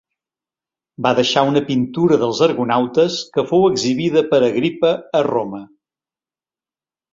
[1.05, 5.63] Va deixar una pintura dels argonautes que fou exhibida per Agripa a Roma.